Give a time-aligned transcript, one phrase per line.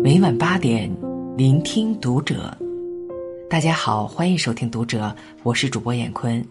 [0.00, 0.90] 每晚八点，
[1.36, 2.56] 聆听读者。
[3.50, 5.04] 大家好，欢迎收听《读者》，
[5.42, 6.44] 我是主播闫坤。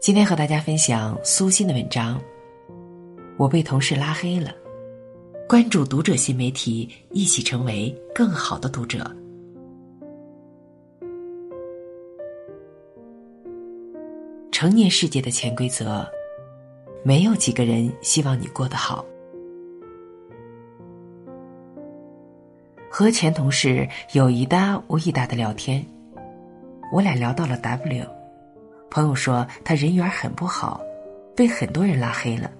[0.00, 2.20] 今天和大家分享苏欣的文章。
[3.36, 4.54] 我被同事拉黑了。
[5.48, 8.98] 关注《读者》新媒体，一起成为更好的读者。
[14.52, 16.06] 成年世界的潜规则，
[17.02, 19.04] 没有几个人希望你过得好。
[22.92, 25.82] 和前同事有一搭无一搭的聊天，
[26.92, 28.04] 我俩聊到了 W，
[28.90, 30.80] 朋友说他人缘很不好，
[31.36, 32.50] 被很多人拉黑了。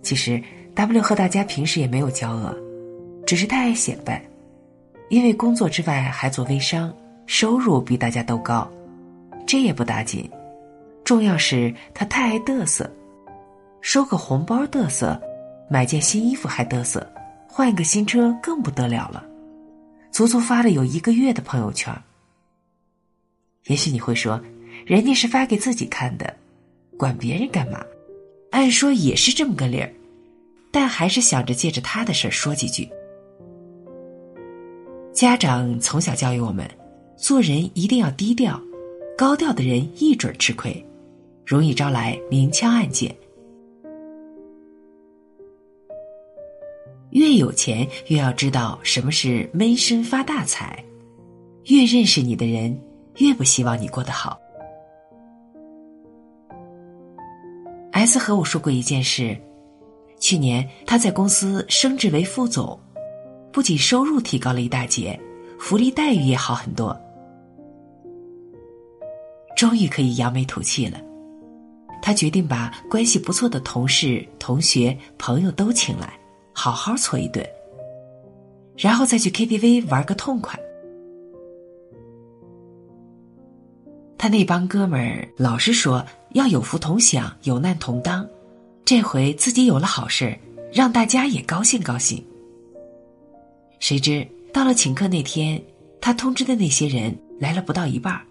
[0.00, 0.42] 其实
[0.74, 2.56] W 和大家平时也没有交恶，
[3.26, 4.24] 只是太爱显摆，
[5.10, 6.90] 因为工作之外还做微商，
[7.26, 8.66] 收入比大家都高，
[9.46, 10.28] 这也不打紧。
[11.04, 12.90] 重要是他太爱嘚瑟，
[13.82, 15.20] 收个红包嘚瑟，
[15.68, 17.06] 买件新衣服还嘚瑟，
[17.46, 19.22] 换一个新车更不得了了，
[20.14, 21.92] 足足发了有一个月的朋友圈。
[23.64, 24.40] 也许你会说，
[24.86, 26.32] 人家是发给自己看的，
[26.96, 27.84] 管别人干嘛？
[28.52, 29.92] 按说也是这么个理儿，
[30.70, 32.88] 但还是想着借着他的事儿说几句。
[35.12, 36.64] 家长从小教育我们，
[37.16, 38.62] 做人一定要低调，
[39.18, 40.72] 高调的人一准吃亏。
[41.44, 43.12] 容易招来明枪暗箭。
[47.14, 50.84] 越有钱，越要知道什么是闷声发大财。
[51.66, 52.76] 越认识你的人，
[53.18, 54.36] 越不希望你过得好。
[57.92, 59.40] S 和我说过一件事：
[60.18, 62.76] 去年他在公司升职为副总，
[63.52, 65.18] 不仅收入提高了一大截，
[65.56, 67.00] 福利待遇也好很多，
[69.56, 71.00] 终于可以扬眉吐气了。
[72.02, 76.12] 他决定把关系不错的同事、同学、朋友都请来，
[76.54, 77.44] 好好搓一顿，
[78.78, 80.58] 然后再去 KTV 玩个痛快。
[84.16, 88.26] 他那帮哥们儿老是说要有福同享、有难同当，
[88.84, 90.34] 这回自己有了好事，
[90.72, 92.24] 让大家也高兴高兴。
[93.80, 95.62] 谁知到了请客那天，
[96.00, 98.22] 他通知的那些人来了不到一半儿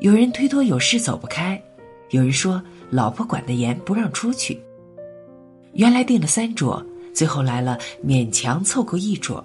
[0.00, 1.62] 有人推脱有事走不开。
[2.10, 4.60] 有人说，老婆管得严，不让出去。
[5.76, 6.82] 原来订了三桌，
[7.14, 9.44] 最后来了，勉强凑够一桌。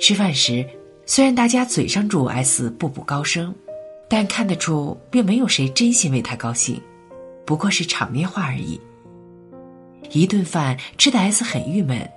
[0.00, 0.64] 吃饭时，
[1.04, 3.52] 虽然大家嘴上祝 S 步步高升，
[4.08, 6.80] 但看得出并没有谁真心为他高兴，
[7.44, 8.80] 不过是场面话而已。
[10.12, 12.08] 一顿饭吃的 S 很郁闷，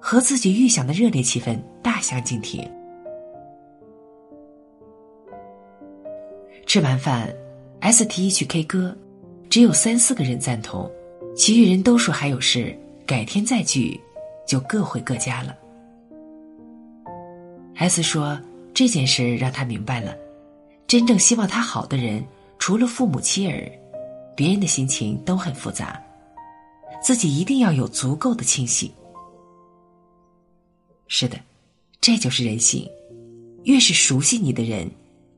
[0.00, 2.68] 和自己预想的热烈气氛大相径庭。
[6.66, 7.32] 吃完饭。
[7.80, 8.96] S 提议去 K 歌，
[9.48, 10.90] 只有三四个人赞同，
[11.38, 12.76] 其余人都说还有事，
[13.06, 13.98] 改天再聚，
[14.44, 15.56] 就各回各家了。
[17.76, 18.36] S 说
[18.74, 20.16] 这件事让他明白了，
[20.88, 22.24] 真正希望他好的人，
[22.58, 23.70] 除了父母妻儿，
[24.34, 26.02] 别人的心情都很复杂，
[27.00, 28.90] 自己一定要有足够的清醒。
[31.06, 31.38] 是的，
[32.00, 32.84] 这就是人性，
[33.62, 34.90] 越是熟悉你的人，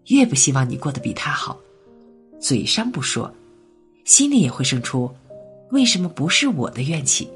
[0.06, 1.60] 越不希望你过得比他好。
[2.40, 3.30] 嘴上不说，
[4.06, 5.14] 心里也会生出
[5.70, 7.30] “为什么不是我的”怨气。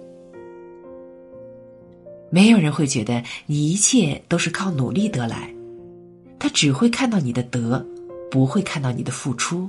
[2.30, 5.54] 没有人会觉得你一切都是靠努力得来，
[6.38, 7.84] 他只会看到你的得，
[8.30, 9.68] 不会看到你的付出，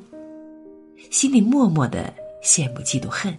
[1.11, 3.35] 心里默默的羡慕、嫉妒、恨。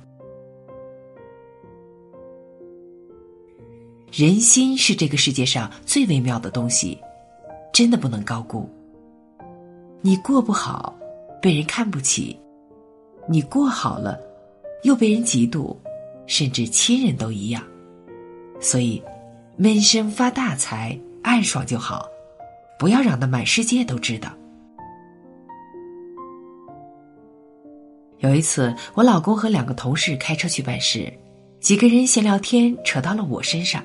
[4.12, 6.98] 人心是这个世界上最微妙的东西，
[7.72, 8.68] 真的不能高估。
[10.00, 10.94] 你过不好。
[11.38, 12.36] 被人看不起，
[13.28, 14.18] 你过好了，
[14.82, 15.76] 又被人嫉妒，
[16.26, 17.62] 甚至亲人都一样。
[18.60, 19.02] 所以，
[19.56, 22.08] 闷声发大财，暗爽就好，
[22.78, 24.30] 不要让得满世界都知道。
[28.18, 31.12] 有一次，我老公和两个同事开车去办事，
[31.60, 33.82] 几个人闲聊天，扯到了我身上。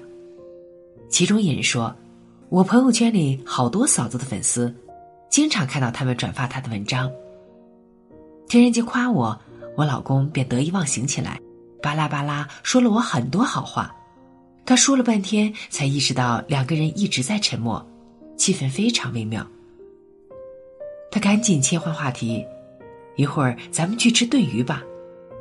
[1.09, 1.93] 其中一人说
[2.47, 4.73] ：“我朋友圈里好多嫂子的粉丝，
[5.29, 7.11] 经常看到他们转发他的文章。”
[8.47, 9.37] 听人家夸我，
[9.75, 11.39] 我老公便得意忘形起来，
[11.81, 13.95] 巴拉巴拉说了我很多好话。
[14.65, 17.85] 他说了半天，才意识到两个人一直在沉默，
[18.37, 19.45] 气氛非常微妙。
[21.09, 22.45] 他赶紧切换话题
[23.17, 24.83] ：“一会儿咱们去吃炖鱼吧，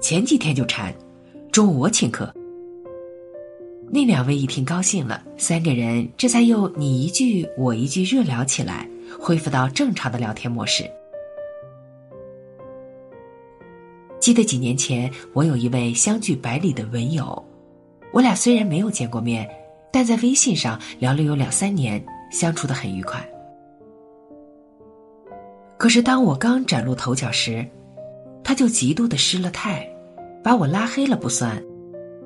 [0.01, 0.93] 前几天就馋，
[1.53, 2.33] 中午我请客。”
[3.93, 8.89] 那两位一听高兴了，三个人这才又你一句我一句热聊起来，
[9.21, 10.91] 恢复到正常的聊天模式。
[14.31, 17.45] 记得几年前，我有一位相距百里的文友，
[18.13, 19.45] 我俩虽然没有见过面，
[19.93, 22.01] 但在微信上聊了有两三年，
[22.31, 23.29] 相处的很愉快。
[25.77, 27.67] 可是当我刚崭露头角时，
[28.45, 29.85] 他就极度的失了态，
[30.45, 31.61] 把我拉黑了不算，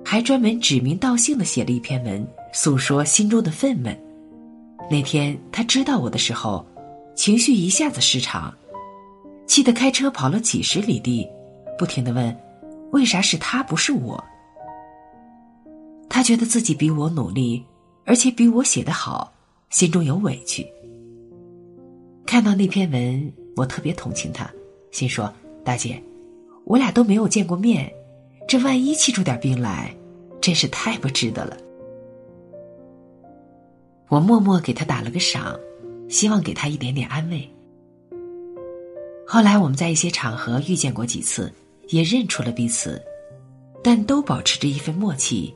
[0.05, 3.97] 还专门指名道姓的写了一篇文，诉说心中的愤懑。
[4.91, 6.67] 那天他知道我的时候，
[7.15, 8.53] 情绪一下子失常，
[9.47, 11.27] 气得开车跑了几十里地，
[11.79, 12.37] 不停的问
[12.93, 14.23] ：“为啥是他不是我？”
[16.09, 17.65] 他觉得自己比我努力，
[18.05, 19.33] 而且比我写的好，
[19.71, 20.67] 心中有委屈。
[22.25, 24.49] 看到那篇文，我特别同情他，
[24.91, 25.33] 心说
[25.65, 26.01] ：“大姐，
[26.65, 27.93] 我俩都没有见过面，
[28.47, 29.95] 这万一气出点病来，
[30.41, 31.57] 真是太不值得了。”
[34.09, 35.59] 我默默给他打了个赏，
[36.09, 37.51] 希望给他一点点安慰。
[39.27, 41.53] 后来我们在一些场合遇见过几次，
[41.89, 43.03] 也认出了彼此，
[43.83, 45.55] 但都保持着一份默契，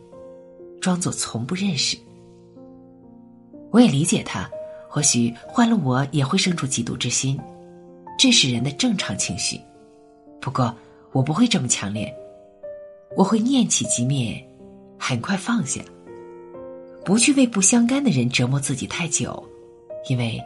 [0.80, 1.96] 装作从不认识。
[3.70, 4.48] 我也理解他，
[4.88, 7.38] 或许换了我也会生出嫉妒之心，
[8.18, 9.60] 这是人的正常情绪。
[10.40, 10.74] 不过
[11.12, 12.14] 我不会这么强烈，
[13.16, 14.42] 我会念起即灭，
[14.98, 15.80] 很快放下。
[17.04, 19.42] 不去为不相干的人折磨自己太久，
[20.08, 20.38] 因为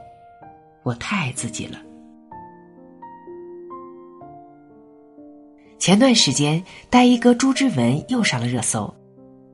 [0.83, 1.79] 我太爱自己了。
[5.83, 8.95] 前段时间，大衣哥朱之文又上了热搜，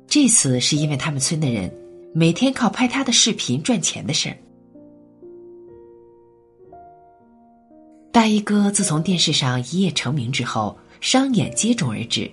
[0.07, 1.73] 这次是因为他们村的人
[2.13, 4.37] 每天靠拍他的视频赚钱的事儿。
[8.13, 12.31] 大衣哥自从电视上一夜成名之后，商演接踵而至，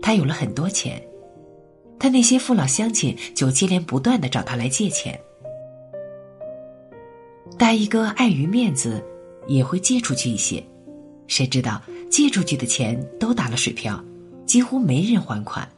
[0.00, 0.98] 他有了很多钱。
[1.98, 5.20] 他那些父老乡亲就接连不断的找他来借钱，
[7.58, 9.04] 大衣哥碍于面子，
[9.46, 10.64] 也会借出去一些，
[11.26, 14.02] 谁知道借出去的钱都打了水漂，
[14.46, 15.68] 几乎没人还款。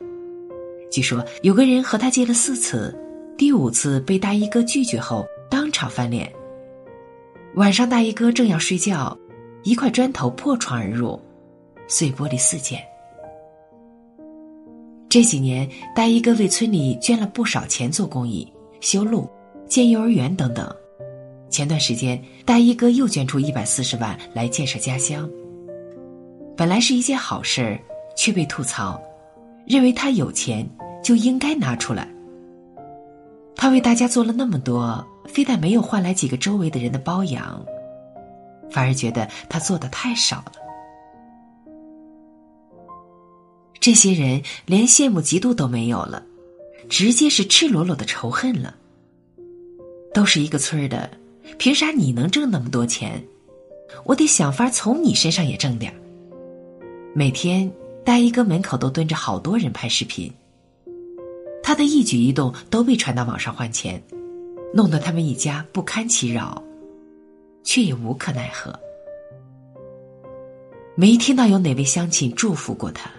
[0.90, 2.96] 据说有个人和他借了四次，
[3.36, 6.30] 第五次被大衣哥拒绝后当场翻脸。
[7.54, 9.16] 晚上大衣哥正要睡觉，
[9.64, 11.20] 一块砖头破窗而入，
[11.88, 12.80] 碎玻璃四溅。
[15.08, 18.46] 这几年，大衣哥为村里捐了不少钱做公益、
[18.80, 19.28] 修路、
[19.66, 20.72] 建幼儿园等等。
[21.48, 25.28] 前段时间，大衣哥又捐出一百四十万来建设家乡。
[26.56, 27.79] 本来是一件好事，
[28.17, 29.00] 却被吐槽，
[29.67, 30.69] 认为他有钱
[31.02, 32.06] 就应该拿出来。
[33.56, 37.64] 他为大家做了那么多，非但没有换来几个周围的人的包养，
[38.70, 40.52] 反而觉得他做的太少了。
[43.79, 46.23] 这些人连羡慕嫉妒都没有了，
[46.88, 48.75] 直接是赤裸裸的仇恨了。
[50.12, 51.11] 都是一个村儿的，
[51.56, 53.25] 凭啥你能挣那么多钱？
[54.05, 56.00] 我得想法从你身上也挣点儿
[57.12, 57.70] 每天
[58.04, 60.32] 大衣哥门口都蹲着好多人拍视频，
[61.60, 64.00] 他的一举一动都被传到网上换钱，
[64.72, 66.62] 弄得他们一家不堪其扰，
[67.64, 68.78] 却也无可奈何。
[70.94, 73.10] 没听到有哪位乡亲祝福过他。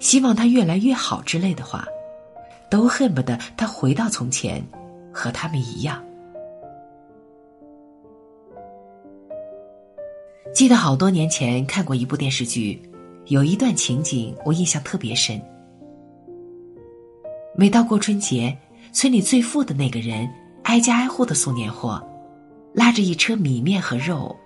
[0.00, 1.86] 希望他越来越好之类的话，
[2.70, 4.64] 都恨不得他回到从前，
[5.12, 6.02] 和他们一样。
[10.58, 12.82] 记得好多年前看过一部电视剧，
[13.26, 15.40] 有一段情景我印象特别深。
[17.54, 18.58] 每到过春节，
[18.92, 20.28] 村里最富的那个人
[20.64, 22.04] 挨家挨户的送年货，
[22.74, 24.36] 拉着一车米面和肉，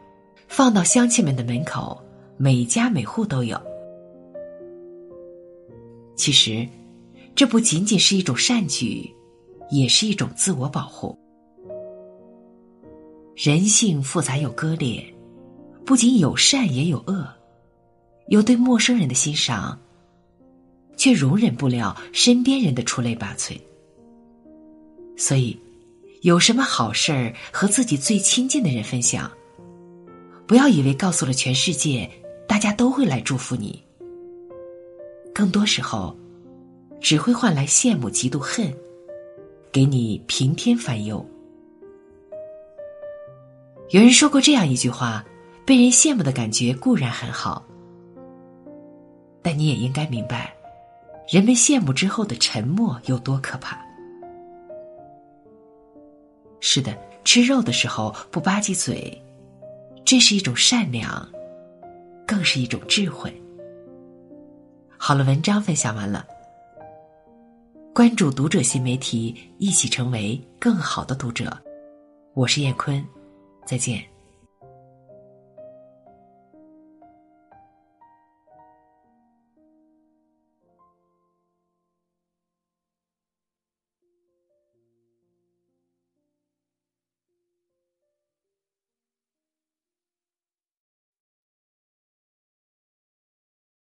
[0.49, 1.99] 放到乡亲们的门口，
[2.37, 3.59] 每家每户都有。
[6.15, 6.69] 其实，
[7.35, 9.11] 这不仅仅是一种善举，
[9.71, 11.19] 也是一种自我保护。
[13.35, 15.03] 人性复杂又割裂，
[15.85, 17.27] 不仅有善也有恶，
[18.29, 19.79] 有对陌生人的欣赏，
[20.97, 23.59] 却容忍不了身边人的出类拔萃。
[25.17, 25.59] 所以，
[26.23, 29.31] 有什么好事儿和自己最亲近的人分享，
[30.47, 32.09] 不要以为告诉了全世界，
[32.47, 33.83] 大家都会来祝福你。
[35.35, 36.17] 更多时候，
[37.01, 38.73] 只会换来羡慕、嫉妒、恨，
[39.73, 41.25] 给你平添烦忧。
[43.91, 45.25] 有人说过这样一句话
[45.65, 47.65] ：“被人羡慕的感觉固然很好，
[49.43, 50.53] 但你也应该明白，
[51.29, 53.81] 人们羡慕之后的沉默有多可怕。”
[56.61, 59.21] 是的，吃肉的时候不吧唧嘴，
[60.05, 61.29] 这是一种善良，
[62.27, 63.33] 更是一种智慧。
[64.97, 66.27] 好了，文章分享完了。
[67.95, 71.57] 关注读者新媒体，一起成为更好的读者。
[72.35, 73.05] 我是燕坤，
[73.67, 74.12] 再见。